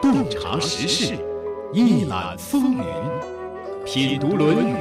[0.00, 1.18] 洞察时事，
[1.72, 2.84] 一览风云，
[3.84, 4.72] 品读《论语》，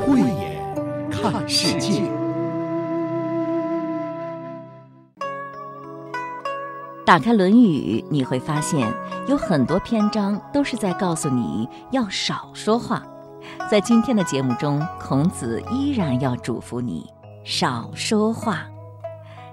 [0.00, 2.02] 慧眼看世界。
[7.06, 8.92] 打开《论语》，你会发现
[9.28, 13.02] 有很多篇章都是在告诉你要少说话。
[13.70, 17.06] 在今天的节目中，孔子依然要嘱咐你
[17.44, 18.66] 少说话。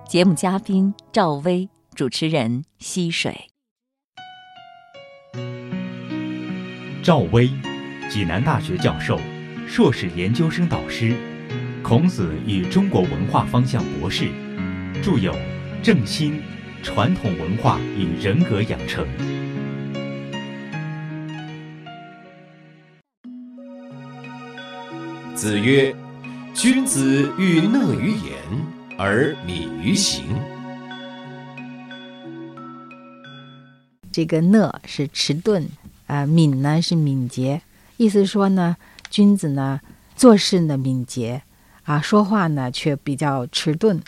[0.07, 1.69] 节目嘉宾赵薇，
[2.01, 3.51] 主持人溪水。
[7.03, 7.47] 赵薇，
[8.09, 9.21] 济南大学教授，
[9.67, 11.15] 硕士研究生导师，
[11.83, 14.31] 孔子与中国文化方向博士，
[15.03, 15.31] 著有
[15.83, 16.41] 《正心》。
[16.83, 19.07] 传统文化与人格养成。
[25.35, 25.95] 子曰
[26.55, 28.33] ：“君子欲讷于言
[28.97, 30.25] 而敏于行。”
[34.11, 35.65] 这个“讷”是迟钝，
[36.07, 37.61] 啊，“敏”呢是敏捷。
[37.97, 38.75] 意思说呢，
[39.09, 39.79] 君子呢
[40.15, 41.41] 做事呢敏捷，
[41.83, 44.01] 啊，说话呢却比较迟钝。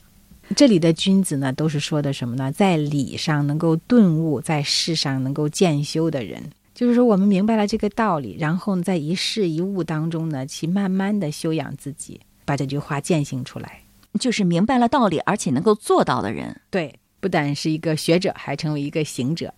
[0.55, 2.52] 这里的君子呢，都是说的什么呢？
[2.52, 13.83] 在理上能够顿悟，在事上能够渐修的人，就是说我们明白了这个道理，然后在一事一物当中呢，去慢慢的修养自己，把这句话践行出来，
[14.19, 16.59] 就是明白了道理，而且能够做到的人。
[16.69, 19.53] 对，不但是一个学者，还成为一个行者。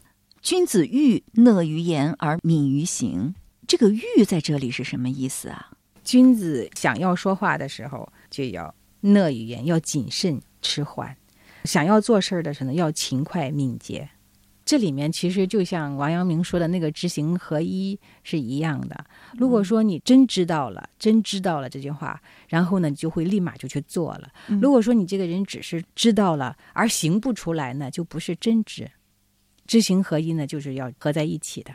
[0.45, 3.33] 君子欲讷于言而敏于行，
[3.67, 5.71] 这个“欲”在这里是什么意思啊？
[6.03, 10.39] 君子想要说话的时候，就要讷于言，要谨慎。
[10.61, 11.17] 迟缓，
[11.63, 14.07] 想要做事儿的时候呢，要勤快敏捷。
[14.63, 19.03] 这里面其实就像王阳明说的那个知行合一是一样的。
[19.39, 24.29] 如果说你真知道了，真知道了这句话，然后呢，你就会立马就去做了。
[24.61, 28.91] 如果说你这个人只是知道了而行不出来呢，就不是真知。
[29.65, 31.71] 知行合一呢，就是要合在一起的。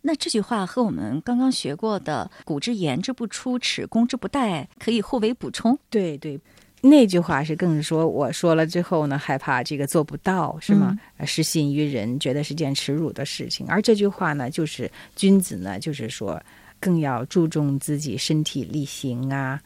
[0.00, 5.78] 那这句话和我们刚刚学过的“古之言之不出，耻攻之不殆”可以互为补充。
[5.88, 6.40] 对对。
[6.84, 10.98] 那句话是更是说，我说了之后呢，害怕这个做不到，是吗？
[11.24, 13.64] 失信于人，觉得是件耻辱的事情。
[13.68, 16.42] 而这句话呢，就是君子呢，就是说，
[16.80, 19.62] 更要注重自己身体力行啊，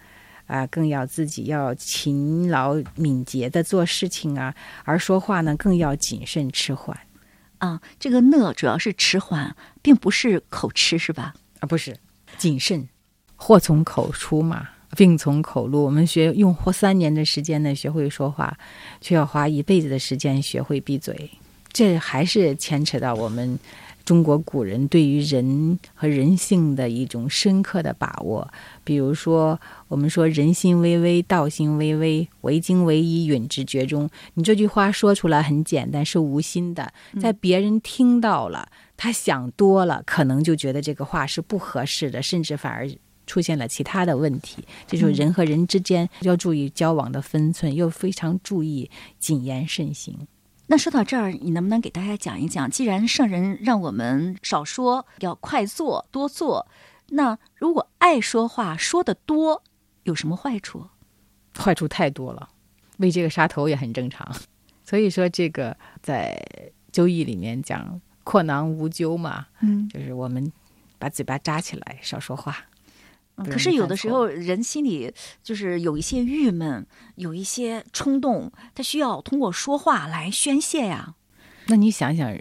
[0.46, 6.94] 啊，更要自己要勤劳敏捷的做事情啊，而说话呢，更要谨慎迟缓。
[7.66, 11.34] 啊，这个讷主要是迟缓，并不是口吃，是吧？
[11.58, 11.96] 啊，不是，
[12.38, 12.88] 谨慎，
[13.34, 14.68] 祸从口出嘛。
[14.96, 18.56] 病从口入，我们学用活三年的时间呢学会说话，
[19.00, 21.30] 却要花一辈子的时间学会闭嘴。
[21.72, 23.58] 这还是牵扯到我们
[24.06, 28.50] 中国古人对于人和人性的一种深刻的把握。
[28.84, 34.08] 比如说，我们说“人心微微，道心微微，唯精唯一，允之绝中”。
[34.34, 42.88] 你这句话说出来很简单，是无心的，在别人听到了，他想多了，可能就觉得这个话是不合适的，甚至反而。
[43.28, 48.88] 出现了其他的问题，这就是人和人之间要注意交往的分寸，又非常注意
[49.18, 50.16] 谨言慎行。
[50.68, 52.68] 那说到这儿，你能不能给大家讲一讲？
[52.70, 56.66] 既然圣人让我们少说，要快做多做，
[57.10, 59.62] 那如果爱说话说的多，
[60.02, 60.88] 有什么坏处？
[61.56, 62.48] 坏处太多了，
[62.98, 64.28] 为这个杀头也很正常。
[64.84, 66.40] 所以说，这个在
[66.92, 70.52] 《周易》里面讲“阔囊无咎”嘛，嗯，就是我们
[70.98, 72.56] 把嘴巴扎起来，少说话。
[73.44, 76.86] 可是有的时候，人心里就是有一些郁闷，
[77.16, 81.14] 有一些冲动，他需要通过说话来宣泄呀。
[81.66, 82.34] 那你想想，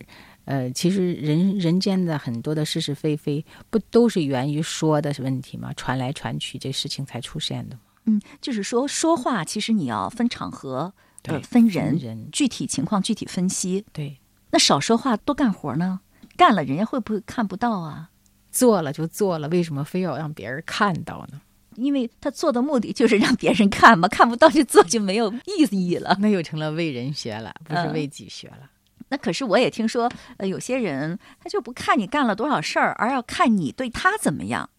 [0.46, 5.74] 呃，其实人人间的很多的是是非非，不都是源于说的问题吗？
[5.74, 7.82] 传来传去，这事情才出现的吗？
[8.06, 13.84] 嗯，就是说说话，其实你要分场合，对，分人，人具体情况具体分析。
[13.92, 14.20] 对，
[14.52, 16.00] 那少说话多干活呢？
[16.38, 18.12] 干了人家会不会看不到啊？
[18.56, 21.42] 做了就做了，为什么非要让别人看到呢？
[21.76, 26.16] 因为他做的目的就是让别人看嘛，看不到就做就没有意义了。
[26.22, 28.70] 那又成了为人学了，不是为己学了。
[29.10, 34.70] 那可是我也听说，呃，有些人他就不看你干了多少事儿，而要看你对他怎么样。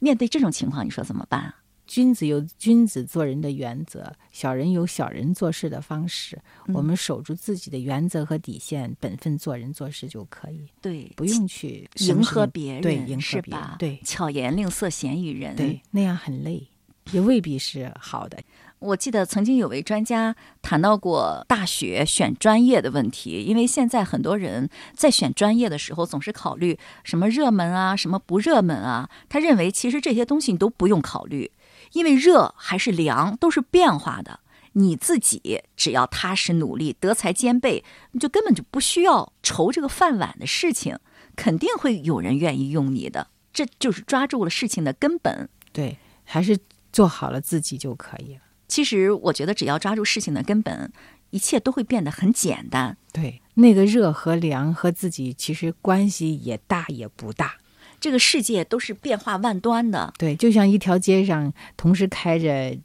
[0.00, 1.56] 面对这种情况，你说怎么办啊？
[1.86, 6.38] 君子有君子做人的原则，小人有小人做事的方式。
[6.74, 10.66] 我们守住自己的原则和底线，本分做人做事就可以。
[10.80, 16.66] 对，不用去迎合别人，对，迎合别人，对，巧言令色，鲜于人，对，那样很累，
[17.12, 18.38] 也未必是好的。
[18.78, 29.08] 我记得曾经有位专家谈到过大学选专业的问题，因为现在很多人在选专业的时候总是考虑什么热门啊，什么不热门啊。
[29.30, 31.50] 他认为其实这些东西你都不用考虑。
[31.92, 34.40] 因为热还是凉都是变化的，
[34.72, 40.98] 你自己只要踏实努力，德才兼备，你就根本就不需要愁这个饭碗的事情，
[41.34, 43.28] 肯定会有人愿意用你的。
[43.52, 45.48] 这就是抓住了事情的根本。
[45.72, 46.58] 对，还是
[46.92, 48.40] 做好了自己就可以了。
[48.68, 50.92] 其实我觉得，只要抓住事情的根本，
[51.30, 52.98] 一切都会变得很简单。
[53.12, 57.54] 对，那个热和凉和自己其实关系也大也不大。
[58.06, 60.12] 这个世界都是变化万端的。
[60.16, 62.78] 对，就像一条街上同时开着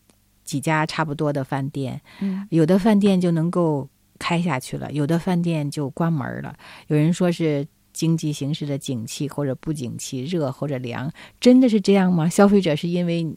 [0.43, 3.87] 几家差不多的饭店，嗯，有的饭店就能够
[4.17, 6.55] 开下去了，有的饭店就关门了。
[6.87, 12.27] 有人说是经济形势的景气或者不景气，热或者凉，真的是这样吗？
[12.27, 13.31] 消费者是因为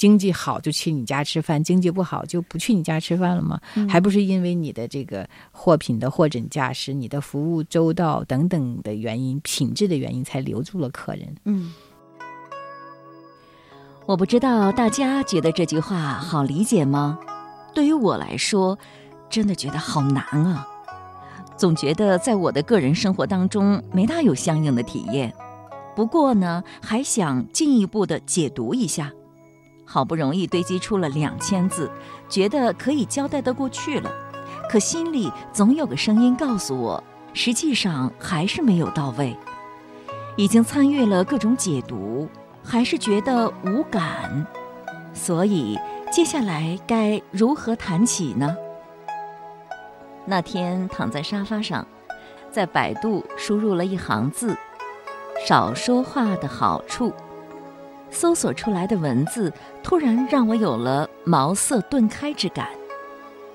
[0.00, 3.60] 经济好就去你家吃饭，经济不好就不去你家吃饭了吗？
[3.86, 11.36] 还不是因为你的这个货品的货真价实，你的服务周到等等的原因，品质的原因才留住了客人。
[11.44, 11.74] 嗯，
[14.06, 17.18] 我不知道大家觉得这句话好理解吗？
[17.74, 18.78] 对于我来说，
[19.28, 20.66] 真的觉得好难啊！
[21.58, 25.30] 总觉得在我的个人生活当中没大有相应的体验。
[25.94, 29.12] 不过呢，还想进一步的解读一下。
[29.92, 31.90] 好不容易堆积出了两千字，
[32.28, 34.08] 觉得可以交代得过去了，
[34.70, 37.02] 可心里总有个声音告诉我，
[37.34, 39.36] 实际上还是没有到位。
[40.36, 42.28] 已经参阅了各种解读，
[42.62, 44.46] 还是觉得无感。
[45.12, 45.76] 所以
[46.08, 48.56] 接下来该如何谈起呢？
[50.24, 51.84] 那天躺在沙发上，
[52.48, 54.56] 在百度输入了一行字
[55.44, 57.12] ：“少说话的好处。”
[58.10, 59.52] 搜索出来的文字
[59.82, 62.68] 突然让我有了茅塞顿开之感。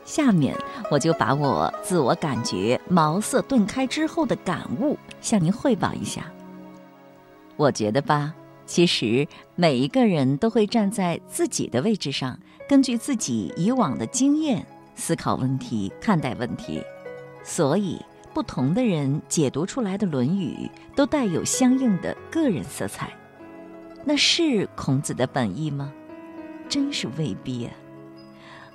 [0.05, 0.55] 下面
[0.91, 6.31] 我就把我自我感觉茅塞顿开之后的感悟向您汇报一下。
[7.57, 8.33] 我觉得吧，
[8.65, 14.65] 其实每一个人都会站在自己的位置上，根据自己以往的经验
[14.95, 16.83] 思考问题、看待问题，
[17.43, 17.99] 所以
[18.33, 23.11] 不同的人解读出来的《论语》都带有相应的个人色彩。
[24.07, 25.91] 那是孔子的本意吗？
[26.69, 27.73] 真是未必啊！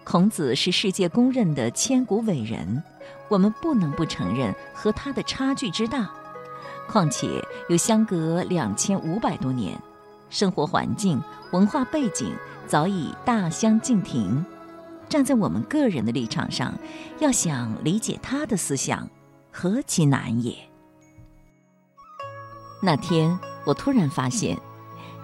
[0.03, 2.83] 孔子是世界公认的千古伟人，
[3.29, 6.11] 我们不能不承认和他的差距之大。
[6.89, 9.81] 况且又相隔两千五百多年，
[10.31, 11.23] 生活环境、
[11.53, 12.35] 文化背景
[12.67, 14.45] 早已大相径庭。
[15.09, 16.75] 站在我们个人的立场上，
[17.21, 19.09] 要想理解他的思想，
[19.53, 20.57] 何其难也！
[22.83, 24.59] 那天我突然发现。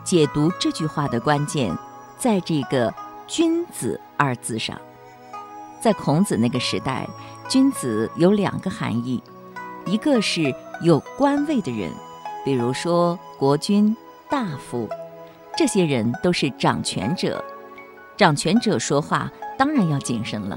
[0.06, 1.76] 解读这句话的关键，
[2.16, 2.94] 在这个
[3.26, 4.80] “君子”二字上。
[5.80, 7.04] 在孔子那个时代，
[7.48, 9.20] 君子有两个含义：
[9.84, 11.90] 一个是有官位的人，
[12.44, 13.96] 比如说国君、
[14.30, 14.88] 大夫，
[15.56, 17.44] 这些人都是掌权者。
[18.16, 20.56] 掌权者说话当然要谨慎了。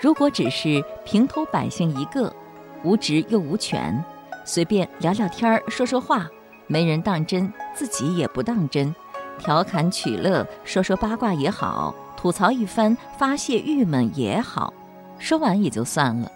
[0.00, 2.34] 如果只是平头百姓一个，
[2.82, 4.02] 无职又无权，
[4.46, 6.26] 随便聊聊天儿、说说话。
[6.66, 8.94] 没人当真，自己也不当真，
[9.38, 14.72] 调侃取乐，说说八卦也好，吐槽一番发泄郁闷也好，
[15.18, 16.30] 说完也就算了。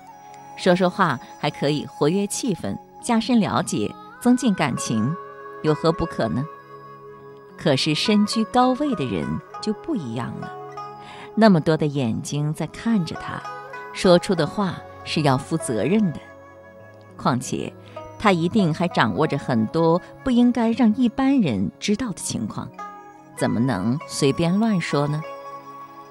[0.57, 3.91] 说说话还可以活跃气氛，加深了解，
[4.21, 5.15] 增进感情，
[5.63, 6.45] 有何不可呢？
[7.57, 9.25] 可是身居高位的人
[9.63, 10.53] 就不一样了，
[11.35, 13.43] 那么多的眼睛在看着他，
[13.93, 16.21] 说出的话是要负责任的，
[17.17, 17.73] 况且。
[18.19, 22.69] 他一定还掌握着很多不应该让一般人知道的情况，
[23.37, 25.23] 怎么能随便乱说呢？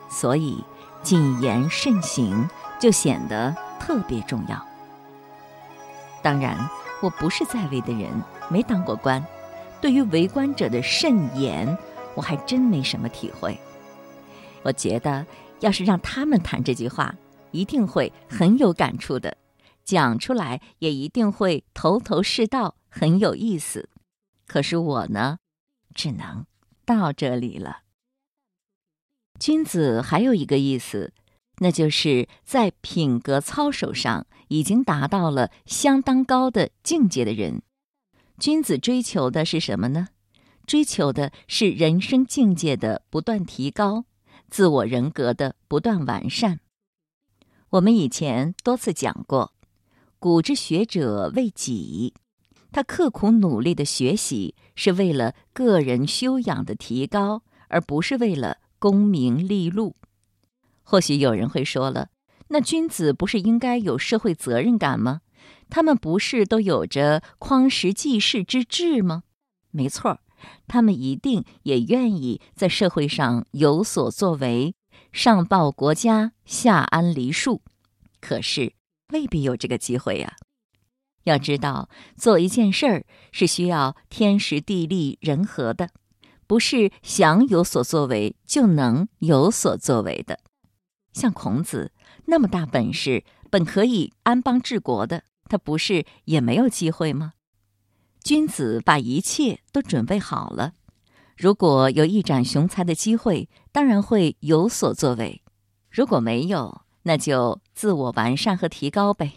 [0.10, 0.63] 所以
[1.03, 4.65] 谨言慎行就显得特别重要。
[6.24, 6.58] 当然，
[7.01, 8.10] 我不是在位的人，
[8.50, 9.24] 没当过官，
[9.81, 11.77] 对于为官者的慎言，
[12.15, 13.60] 我还真没什么体会。
[14.63, 15.25] 我觉得，
[15.60, 17.13] 要是让他们谈这句话，
[17.51, 19.36] 一定会很有感触的。
[19.88, 23.89] 讲出来也一定会头头是道，很有意思。
[24.46, 25.39] 可是我呢，
[25.96, 26.46] 只能
[26.86, 27.84] 到这里了。
[29.39, 31.13] 君子还有一个意思，
[31.60, 37.62] 那就是在品格操守上已经达到了相当高的境界的人。
[38.38, 40.10] 君子追求的是什么呢？
[40.65, 44.03] 追求的是人生境界的不断提高，
[44.50, 46.60] 自我人格的不断完善。
[47.70, 49.53] 我们以前多次讲过。
[50.27, 52.13] 古之学者为己，
[52.74, 59.96] 他刻苦努力的学习是为了个人修养的提高，而不是为了功名利禄。
[60.84, 62.10] 或许有人会说了，
[62.50, 65.22] 那君子不是应该有社会责任感吗？
[65.69, 69.24] 他们不是都有着匡时济世之志吗？
[69.72, 70.19] 没错，
[70.67, 74.75] 他们一定也愿意在社会上有所作为，
[75.13, 77.62] 上报国家，下安黎庶，
[78.19, 78.74] 可是
[79.09, 80.35] 未必有这个机会呀。
[81.23, 85.89] 要知道，做一件事儿是需要天时地利人和的，
[86.47, 90.39] 不是想有所作为就能有所作为的。
[91.11, 91.91] 像孔子
[92.25, 97.33] 那么大本事，本可以安邦治国的，他不是也没有机会吗？
[98.23, 100.73] 君子把一切都准备好了，
[101.35, 105.41] 如果有一展雄才的机会，当然会有所作为；
[105.89, 109.35] 如果没有，那就自我完善和提高呗。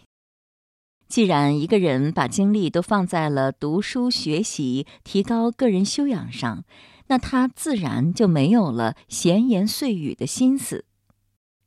[1.06, 6.64] 既然一个人把精力都放在了读书学习、提高个人修养上，
[7.06, 10.84] 那他自然就没有了闲言碎语的心思。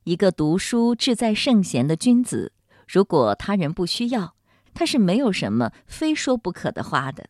[0.03, 2.51] 一个读书志在圣贤的君子，
[2.85, 4.35] 如果他人不需要，
[4.73, 7.29] 他是没有什么非说不可的话的。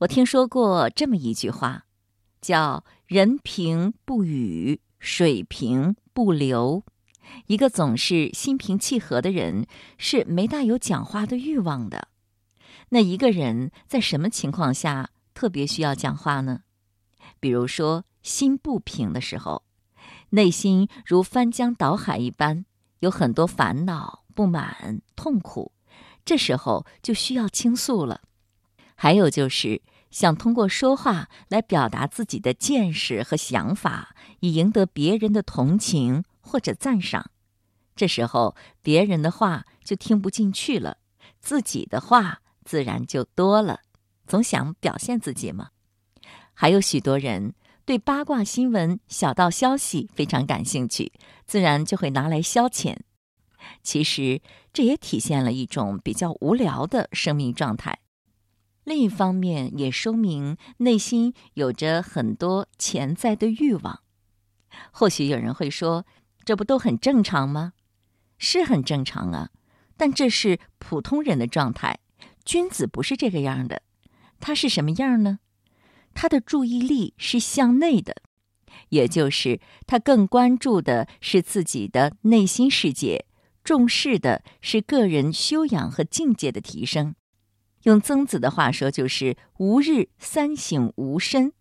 [0.00, 1.86] 我听说过这么一句话，
[2.42, 6.84] 叫“人平不语，水平不流”。
[7.46, 9.66] 一个总是心平气和的人，
[9.98, 12.08] 是没大有讲话的欲望的。
[12.88, 16.60] 那一个人在什么情况下特别需要讲话呢？
[17.40, 19.62] 比如说心不平的时候，
[20.30, 22.64] 内心如翻江倒海一般，
[23.00, 25.72] 有很多烦恼、不满、痛苦，
[26.24, 28.20] 这时候就需要倾诉了。
[28.94, 36.24] 还有就是想通过说话来表达自己的见识和想法，以赢得别人的同情。
[36.42, 37.30] 或者赞赏，
[37.96, 40.98] 这时候别人的话就听不进去了，
[41.40, 43.80] 自己的话自然就多了。
[44.26, 45.70] 总想表现自己嘛。
[46.52, 51.12] 还有许多人对八卦新闻、小道消息非常感兴趣，
[51.46, 52.96] 自然就会拿来消遣。
[53.82, 58.00] 其实这也体现了一种比较无聊的生命状态。
[58.84, 64.00] 另一方面，也说明内心有着很多潜在的欲望。
[64.90, 66.04] 或许有人会说。
[66.44, 67.72] 这不都很正常吗？
[68.38, 69.50] 是很正常啊，
[69.96, 72.00] 但这是普通人的状态。
[72.44, 73.82] 君子不是这个样的，
[74.40, 75.38] 他是什么样呢？
[76.12, 78.16] 他的注意力是向内的，
[78.88, 83.26] 也就是他更关注的是自己的内心世界，
[83.62, 87.14] 重视的是个人修养和境界的提升。
[87.84, 91.52] 用曾子的话说，就是“吾日三省吾身”。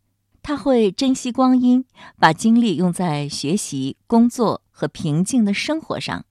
[0.44, 1.86] 他会珍惜光阴，
[2.20, 6.26] 把精力用在学习、工作和平静的生活上。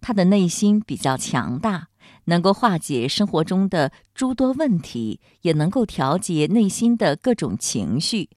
[0.00, 1.90] 他的内心比较强大，
[2.24, 8.30] 能够化解生活中的诸多问题，也能够调节内心的各种情绪，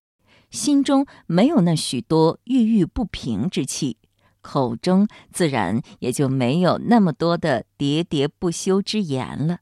[0.51, 3.97] 心中没有那许多郁郁不平之气，
[4.41, 9.61] 口中自然也就没有那么多的喋喋不休之言了。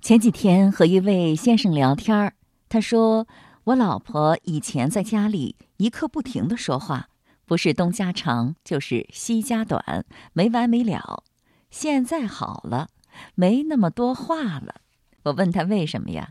[0.00, 2.32] 前几天和一位先生聊天
[2.68, 3.26] 他说。
[3.66, 7.08] 我老婆以前在家里一刻不停的说话，
[7.46, 11.22] 不是东家长就是西家短，没完没了。
[11.70, 12.88] 现在好了，
[13.34, 14.76] 没那么多话了。
[15.22, 16.30] 我问他为什么呀？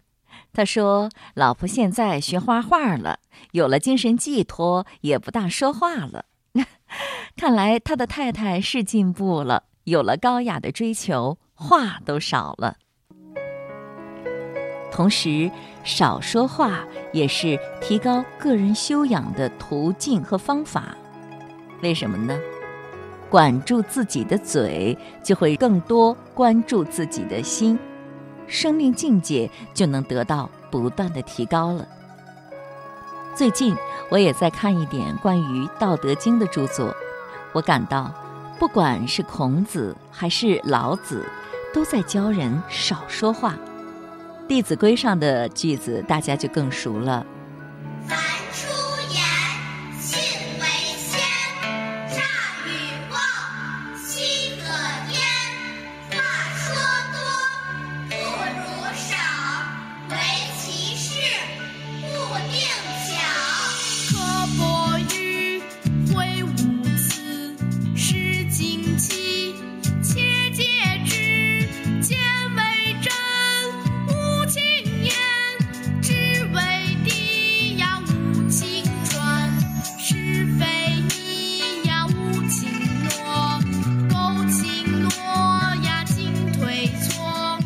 [0.52, 3.20] 他说：“老婆现在学画画了，
[3.52, 6.26] 有了精神寄托，也不大说话了。
[7.38, 12.76] 看来他的太太是进步了，有了高雅的追求，话都少了。”
[14.92, 15.52] 同时，
[15.84, 20.98] 少说话也是提高个人修养的途径和方法。
[21.82, 22.38] 为什么呢？
[23.30, 27.78] 管住自己的嘴，就会更多关注自己的心，
[28.48, 31.86] 生命境界就能得到不断的提高了。
[33.36, 33.76] 最近
[34.10, 36.96] 我也在看一点关于《道德经》的著作，
[37.52, 38.14] 我感到，
[38.58, 41.26] 不管是孔子还是老子，
[41.74, 43.54] 都在教人少说话。
[44.48, 47.26] 《弟子规》上的句子，大家就更熟了。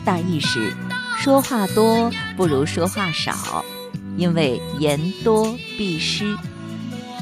[0.10, 0.74] 大意是，
[1.20, 3.64] 说话多不如说话少，
[4.18, 6.36] 因为言多必失。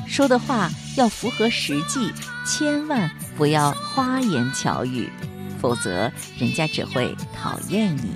[0.08, 2.14] 说的话要符合实际，
[2.46, 5.10] 千万不要花言巧语，
[5.60, 8.16] 否则人家只会讨厌你。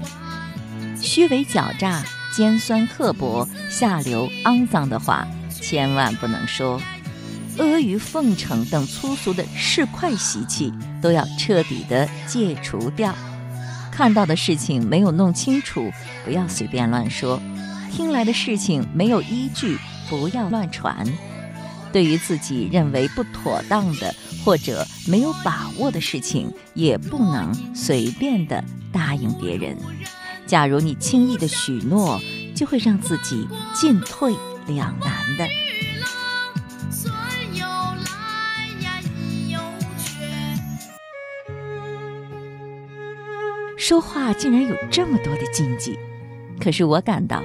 [0.95, 2.01] 虚伪狡诈、
[2.33, 6.81] 尖酸刻薄、下流肮脏的话，千万不能说。
[7.57, 13.13] 阿谀奉承等粗俗的市侩习气都要彻底的戒除掉。
[14.01, 15.91] 看到的事情没有弄清楚，
[16.25, 17.39] 不要随便乱说；
[17.91, 19.77] 听来的事情没有依据，
[20.09, 21.05] 不要乱传。
[21.93, 24.11] 对于自己认为不妥当的
[24.43, 29.77] 或者没有把握的事情，也不能随便的答应别人。
[30.47, 32.19] 假如你轻易的许诺，
[32.55, 34.33] 就会让自己进退
[34.65, 35.60] 两难的。
[43.81, 45.97] 说话竟然有这么多的禁忌，
[46.63, 47.41] 可是我感到，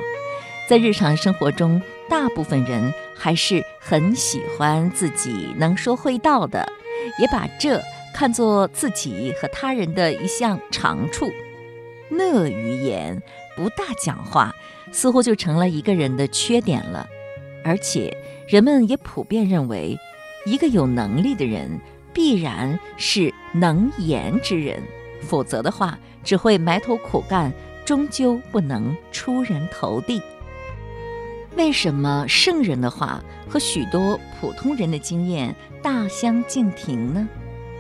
[0.69, 6.71] 在日常生活中，大部分人还是很喜欢自己能说会道的，
[7.19, 7.81] 也把这
[8.13, 11.27] 看作自己和他人的一项长处。
[12.11, 13.23] 讷于言，
[13.57, 14.55] 不大讲话，
[14.93, 17.09] 似乎就成了一个人的缺点了。
[17.65, 18.15] 而且
[18.47, 19.99] 人们也普遍认为，
[20.45, 21.81] 一个有能力的人
[22.13, 24.83] 必然是能言之人，
[25.21, 25.99] 否则的话。
[26.25, 27.53] 只会埋头苦干，
[27.85, 30.21] 终究不能出人头地。
[31.57, 37.29] 为什么圣人的话和许多普通人的经验大相径庭呢？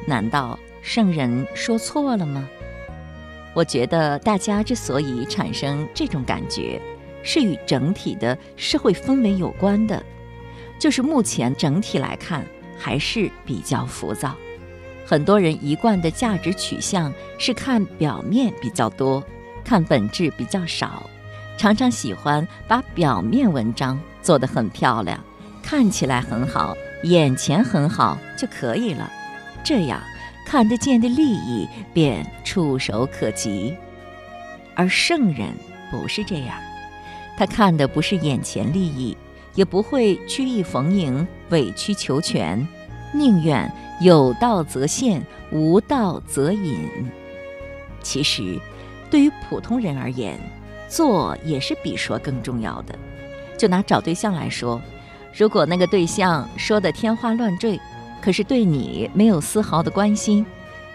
[0.07, 2.49] 难道圣人说错了吗？
[3.53, 6.81] 我觉得大家之所以产生这种感觉，
[7.25, 10.01] 是与整体的社会氛围有关的，
[10.79, 12.47] 就是目前整体来看
[12.79, 14.37] 还是比较浮躁。
[15.07, 19.23] 很多人一贯的价值取向是看表面比较多，
[19.65, 21.09] 看本质比较少，
[21.57, 25.23] 常常喜欢把表面文章做得很漂亮，
[25.63, 29.09] 看起来很好，眼前很好就可以了，
[29.63, 30.03] 这样
[30.45, 33.77] 看得见的利益便触手可及。
[34.75, 35.51] 而圣人
[35.91, 36.59] 不是这样，
[37.39, 39.17] 他看的不是眼前利益，
[39.55, 42.67] 也不会曲意逢迎、委曲求全，
[43.15, 43.73] 宁愿。
[44.01, 46.89] 有道则现，无道则隐。
[48.03, 48.61] 其实，
[49.11, 50.39] 对于普通人而言，
[50.89, 52.95] 做也是比说更重要的。
[53.57, 54.81] 就拿找对象来说，
[55.35, 57.81] 如果那个对象说的天花乱坠，
[58.21, 60.45] 可是对你没有丝毫的关心，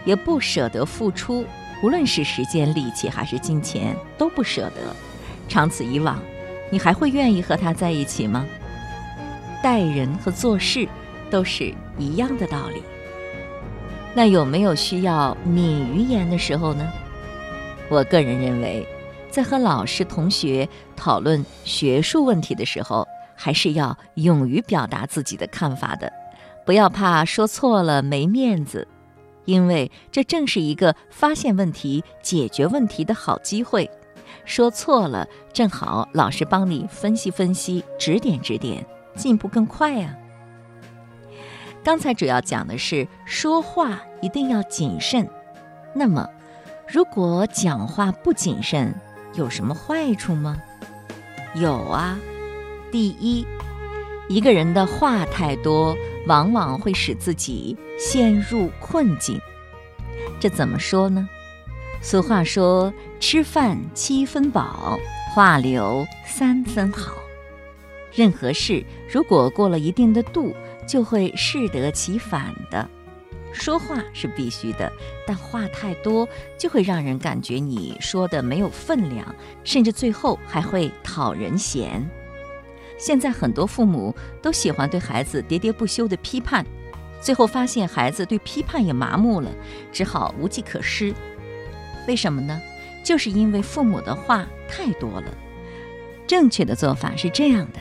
[0.04, 1.44] 也不舍得付出，
[1.82, 4.94] 无论是时间、力气还是金钱，都不舍得。
[5.48, 6.22] 长此以往，
[6.70, 8.46] 你还会愿意和他在一起吗？
[9.60, 10.88] 待人和做事
[11.30, 12.82] 都是一样的道理。
[14.14, 16.86] 那有没有需要敏于言的时候呢？
[17.88, 18.86] 我个人认为，
[19.30, 26.12] 在和老师、同学讨论学术问题的时候，还是要勇于表达自己的看法的，
[26.66, 28.86] 不要怕说错了没面子，
[29.46, 33.90] 因为这正是一个发现问题、解决问题的好机会。
[34.44, 38.84] 说错了，正好老师帮你分析分析，指点指点，
[39.16, 40.14] 进步更快呀。
[41.84, 45.28] 刚才主要讲的是说话一定要谨慎。
[45.94, 46.28] 那么，
[46.86, 48.94] 如果讲话不谨慎，
[49.34, 50.56] 有什么坏处吗？
[51.54, 52.18] 有啊。
[52.90, 53.46] 第一，
[54.28, 59.40] 一个人的话太多，往往会使自己陷入困境。
[60.38, 61.28] 这怎么说呢？
[62.00, 64.98] 俗话说：“吃饭七分饱，
[65.34, 67.14] 话留三分好。”
[68.12, 70.54] 任何事如果过了一定的度，
[70.92, 72.86] 就会适得其反的。
[73.50, 74.92] 说话是必须的，
[75.26, 76.28] 但话太多
[76.58, 82.06] 就会让人感觉你说的没有分量，甚至最后还会讨人嫌。
[82.98, 86.62] 现在很多父母都喜欢对孩子喋喋不休的批判，
[87.22, 89.50] 最后发现孩子对批判也麻木了，
[89.90, 91.14] 只好无计可施。
[92.06, 92.60] 为什么呢？
[93.02, 95.34] 就是因为父母的话太多了。
[96.26, 97.80] 正确的做法是这样的。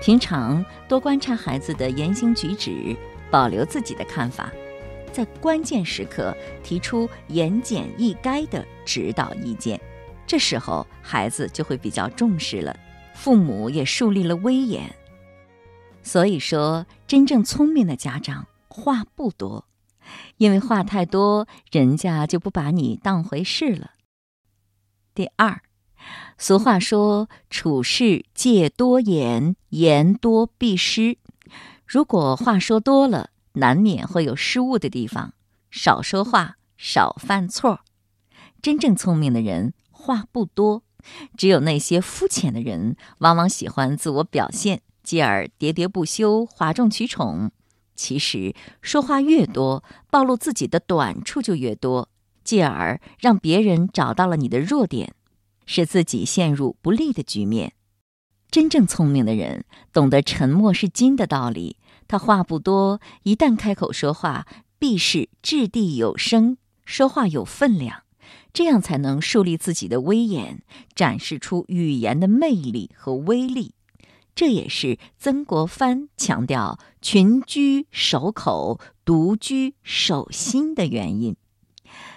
[0.00, 2.96] 平常多观察孩子的言行举止，
[3.30, 4.50] 保留自己的看法，
[5.12, 9.78] 在关键时刻提出言简意赅的指导意见，
[10.26, 12.74] 这时候孩子就会比较重视了，
[13.12, 14.90] 父母也树立了威严。
[16.02, 19.66] 所以说，真正聪明的家长话不多，
[20.38, 23.90] 因为话太多，人家就不把你当回事了。
[25.14, 25.60] 第二。
[26.38, 31.18] 俗话说：“处事戒多言，言多必失。”
[31.86, 35.34] 如果话说多了，难免会有失误的地方。
[35.70, 37.80] 少说话，少犯错。
[38.62, 40.82] 真正聪明的人话不多，
[41.36, 47.50] 只有那些肤浅的人，往往喜欢自我表现，继而喋喋不休、哗众取宠。
[47.94, 52.08] 其实，说话越多，暴露自己的短处就越多，
[52.44, 55.14] 继而让别人找到了你的弱点。
[55.66, 57.72] 使自己陷入不利的局面。
[58.50, 61.76] 真正聪明的人懂得“沉默是金”的道理，
[62.08, 64.46] 他话不多，一旦开口说话，
[64.78, 68.02] 必是掷地有声，说话有分量，
[68.52, 70.62] 这样才能树立自己的威严，
[70.96, 73.74] 展示出语言的魅力和威力。
[74.34, 81.36] 这也是曾国藩强调“群居守口，独居守心”的原因。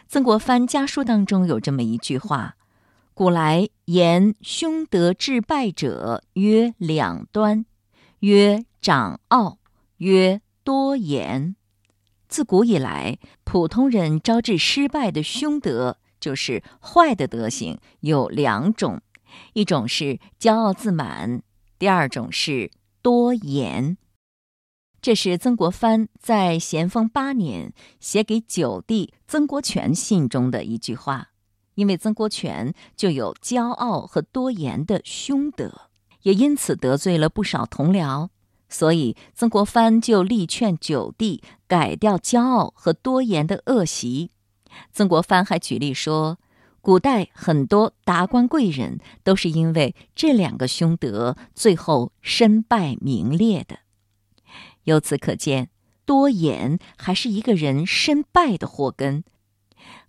[0.07, 2.55] 曾国藩家书当中有这么一句话
[3.15, 7.63] ：“古来言凶德致败者，曰两端，
[8.21, 9.59] 曰长傲，
[9.97, 11.55] 曰多言。”
[12.27, 18.99] 自古以来，普通人招致失败的凶德，就是坏的德行，有两种：
[19.53, 21.43] 一种是骄傲自满。
[21.77, 22.71] 第二种是
[23.03, 23.95] 多言，
[24.99, 31.32] 这是曾国藩在咸丰八年写给九弟曾国荃信中的一句话。
[31.75, 35.89] 因为曾国荃就有骄傲和多言的凶德，
[36.21, 38.29] 也因此得罪了不少同僚，
[38.69, 44.31] 所以曾国藩就力劝九弟改掉骄傲和多言的恶习。
[44.91, 46.37] 曾国藩还举例说。
[46.85, 53.79] 古代很多达官贵人都是因为这两个凶德，最后身败名裂的。
[54.83, 55.69] 由此可见，
[56.03, 59.23] 多言还是一个人身败的祸根。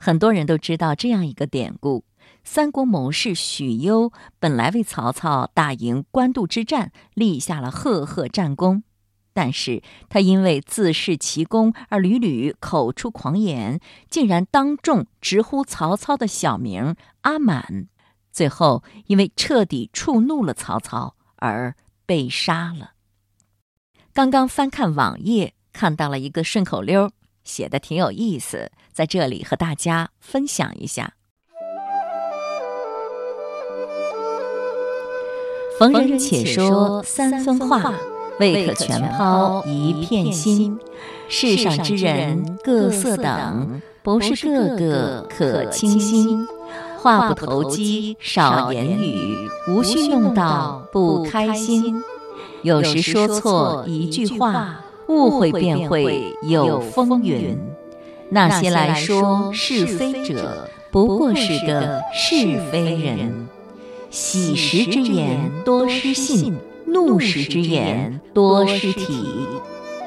[0.05, 2.05] 很多人都知道这样一个典故：
[2.45, 8.83] 三国谋士许攸本来为曹操打赢官渡之战立下了赫赫战功。
[9.33, 17.87] 但是他因为自恃奇功而屡屡口出狂言，竟然当众直呼曹操的小名阿满，
[18.31, 22.91] 最后因为彻底触怒了曹操而被杀了。
[24.13, 27.11] 刚刚翻看网页，看到了一个顺口溜，
[27.45, 31.15] 写的挺有意思，在这里和大家分享一下。
[35.79, 37.95] 逢人且说三分话。
[38.41, 40.77] 未可全抛一片心，
[41.29, 46.45] 世上之人各色等，不是个个可倾心。
[46.99, 52.03] 话不投机少言语，无需用到不开心。
[52.63, 57.59] 有时说错一句话，误会便会有风云。
[58.31, 63.49] 那些来说是非者，不过是个是非人。
[64.11, 66.57] 喜时之言多失信。
[66.87, 69.27] 怒时之言多失体，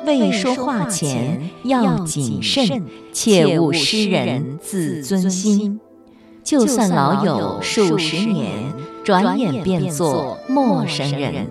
[0.05, 5.81] 未说话前要谨慎，切勿失人自尊心。
[6.45, 8.51] 就算老友数十年，
[9.03, 11.47] 转眼变作陌生人。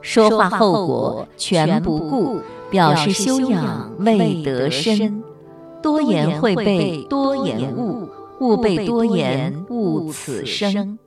[0.00, 2.40] 说话后果全不顾，
[2.72, 5.22] 表示修养未得深。
[5.82, 8.08] 多言会被多言误，
[8.40, 10.98] 误被多言误此生。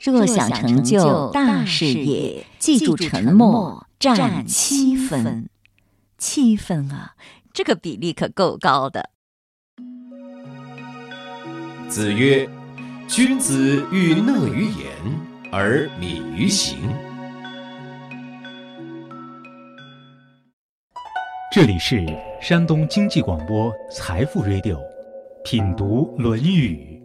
[0.00, 5.48] 若想成就大事业，记住沉默占七分。
[6.18, 7.12] 七分啊，
[7.52, 9.10] 这个比例可够高的。
[11.88, 12.48] 子曰
[13.08, 14.86] ：“君子欲讷于言
[15.50, 16.76] 而敏于行。”
[21.50, 22.04] 这里是
[22.42, 24.78] 山东经济广播财富 Radio，
[25.42, 27.00] 品读《论语》。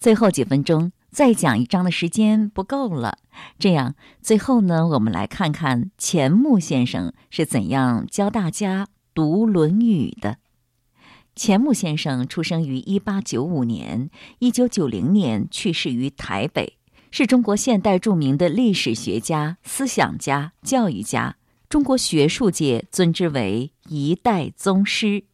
[0.00, 0.90] 最后几分钟。
[1.10, 3.18] 再讲一章的时间不够了，
[3.58, 10.38] 这样最后呢，我们来看看钱穆先生是怎样教大家读《论语》的。
[11.36, 16.78] 钱穆先生出生于一八九五年，一九九零年去世于台北，
[17.10, 21.36] 是中国现代著名的历史学家、思想家、教育家，
[21.68, 25.24] 中国学术界尊之为一代宗师。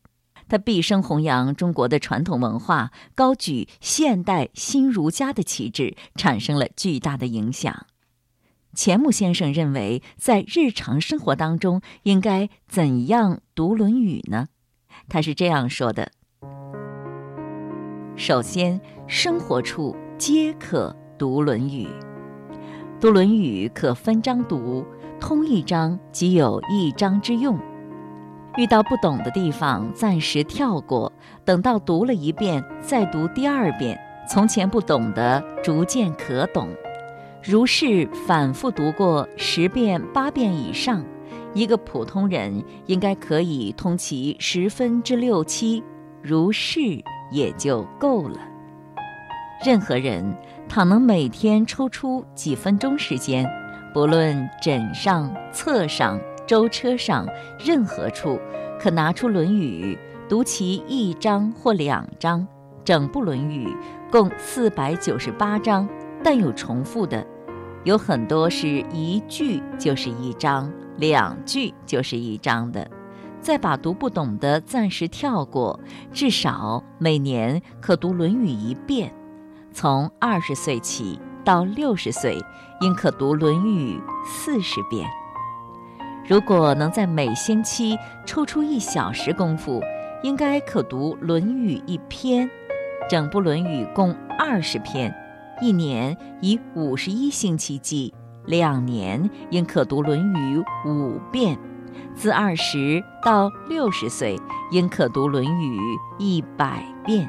[0.48, 7.86] 他毕生弘扬中国的传统文化，高举现代新儒家的旗帜，产生了巨大的影响。
[8.74, 14.48] 钱穆先生认为，在日常生活当中应该怎样读《论语》呢？
[15.08, 16.10] 他是这样说的：
[18.16, 21.86] 首先，生活处皆可读《论语》，
[23.00, 24.84] 读《论语》可分章读，
[25.20, 27.58] 通一章即有一章之用。
[28.56, 31.12] 遇到不懂的地方，暂时跳过，
[31.44, 33.96] 等到读了一遍再读第二遍，
[34.28, 36.68] 从前不懂的逐渐可懂。
[37.42, 41.04] 如是反复读过十遍八遍以上，
[41.54, 45.82] 一个普通人应该可以通其十分之六七，
[46.20, 46.80] 如是
[47.30, 48.38] 也就够了。
[49.64, 50.34] 任何人
[50.68, 53.46] 倘能每天抽出几分钟时间，
[53.92, 56.18] 不论枕上、侧上。
[56.46, 57.28] 舟车上
[57.64, 58.36] 任何处，
[58.80, 59.96] 可拿出《论语》，
[60.28, 62.44] 读其一章或两章。
[62.84, 63.68] 整部《论语》
[64.10, 65.88] 共四百九十八章，
[66.24, 67.24] 但有重复的，
[67.84, 72.90] 有很多是一句就是一章，两句就是一章的，
[73.40, 75.78] 再把读不懂的暂时跳过，
[76.12, 79.14] 至少每年可读《论语》一遍。
[79.72, 82.38] 从二十岁起到六十岁，
[82.80, 85.08] 应可读《论语》四十遍。
[86.28, 89.82] 如果能在每星期抽出一小时功夫，
[90.22, 92.48] 应该可读《论语》一篇。
[93.08, 95.12] 整部《论语》共二十篇，
[95.60, 101.58] 一年以五十一星期计，两年应可读《论语》五遍。
[102.14, 104.38] 自二十到六十岁，
[104.70, 105.78] 应可读《论语》
[106.18, 107.28] 一百遍。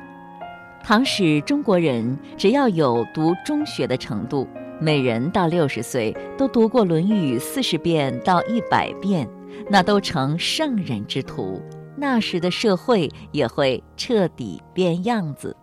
[0.83, 4.47] 唐使中国人只要有读中学的程度。
[4.79, 9.29] 每人到六十岁都读过《论语》四十遍到一百遍，
[9.69, 11.61] 那都成圣人之徒。
[11.95, 15.55] 那时的社会也会彻底变样子。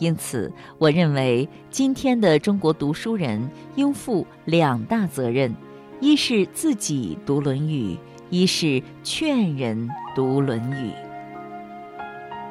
[0.00, 5.54] 因此，我认为今天的中国读书人应负两大责任：
[6.00, 7.94] 一是自己读《论语》，
[8.30, 10.90] 一是劝人读《论语》。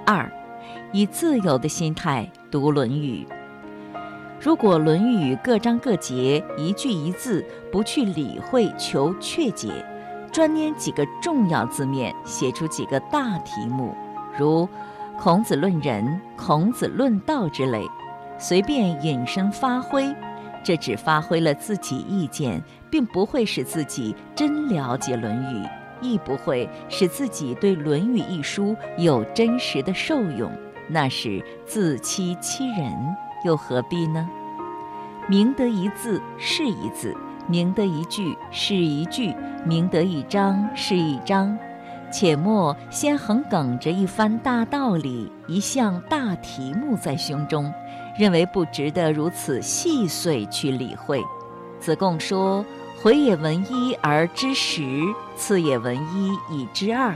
[0.06, 0.32] 二，
[0.94, 3.26] 以自由的心态读《论语》。
[4.40, 9.84] 如果《论语》各章各节一句一字不去理会求确解，
[10.32, 13.96] 专拈几个重要字面写出几个大题目，
[14.38, 14.70] 如
[15.18, 17.84] “孔子论仁”“孔子论道”之类，
[18.38, 20.14] 随便引申发挥，
[20.64, 25.58] 这只发挥了自己意见，并不会使自己真了解《论语》，
[26.02, 30.52] 亦不会使自己对《论语》一书有真实的受用，
[30.88, 32.92] 那是自欺欺人。
[33.46, 34.30] 又何必呢？
[35.28, 37.16] 明得一字是一字，
[37.48, 41.58] 明得一句是一句，明得一章是一章。
[42.12, 47.74] 且莫先横梗着一番大道理、一项大题目在胸中，
[48.18, 51.22] 认为不值得如此细碎去理会。
[51.80, 52.64] 子贡说
[53.02, 55.02] ：“回也闻一而知十，
[55.36, 57.14] 次也闻一以知二。”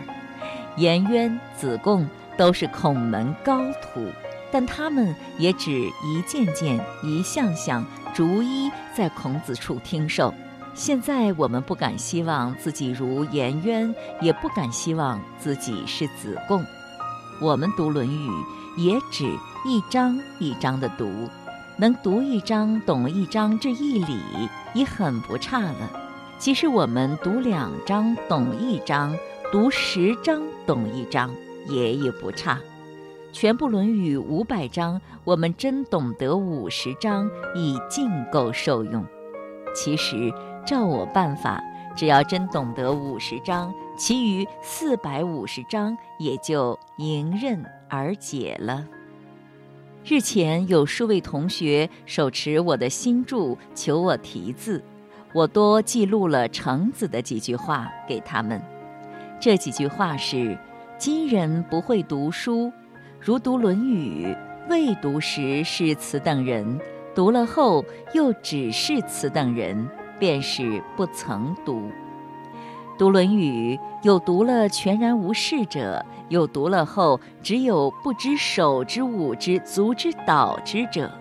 [0.75, 4.05] 颜渊、子贡都是孔门高徒。
[4.49, 10.33] 但他们也只一件件、一项项，逐一在孔子处听受。
[10.73, 16.63] 现在我们不敢希望自己如颜渊，也不敢希望自己是子贡。
[17.41, 18.29] 我们读《论语》，
[18.77, 19.25] 也只
[19.65, 21.27] 一章一章的读，
[21.77, 24.17] 能读一章懂一章这一理，
[24.73, 25.91] 已很不差了。
[26.37, 29.13] 即使我们读两章懂一章，
[29.51, 31.29] 读十章懂一章，
[31.69, 32.59] 也也不差。
[33.31, 39.05] 全部《论语》五百章，我们真懂得五十章，已尽够受用。
[39.75, 40.33] 其实，
[40.65, 41.61] 照我办法，
[41.95, 48.87] 只要真懂得五十章，其余四百五十章也就迎刃而解了。
[50.03, 54.81] 日前有数位同学手持我的新著，求我题字，
[55.33, 58.59] 我多记录了程子的几句话给他们。
[59.39, 60.57] 这几句话是：
[60.97, 62.73] 今人不会读书。
[63.21, 64.25] 如读《论语》，
[64.67, 66.79] 未读时是此等人，
[67.13, 71.91] 读了后又只是此等人，便是不曾读。
[72.97, 81.11] 读《论语》，有读了全然无事者，有读了后只有不知手之舞之足之蹈之者。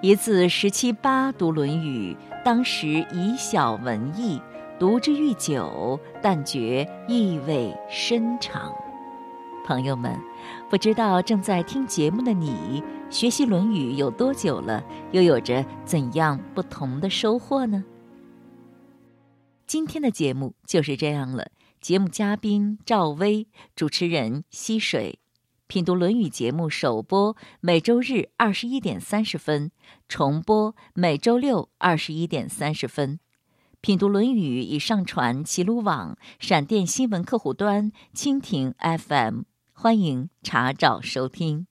[0.00, 4.40] 一字十七八读《论语》，当时以小文艺，
[4.82, 8.74] 读之愈久，但觉意味深长。
[9.64, 10.12] 朋友们。
[10.68, 14.82] 不知道正在听节目的你，学习《论语》有多久了？
[15.12, 17.84] 又有着怎样不同的收获呢？
[19.68, 21.46] 今天的节目就是这样了。
[21.80, 25.20] 节目嘉宾赵薇，主持人溪水，
[25.68, 29.70] 品读《论语》节目首播每周日二十一点三十分，
[30.08, 33.20] 重播每周六二十一点三十分。
[33.82, 39.40] 品读《论语》已上传齐鲁网、闪电新闻客户端、蜻蜓 FM。
[39.72, 41.66] 欢迎查找收听。